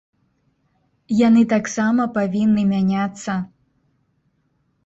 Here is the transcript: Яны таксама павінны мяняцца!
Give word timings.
Яны 1.27 1.43
таксама 1.53 2.01
павінны 2.17 2.61
мяняцца! 2.73 3.33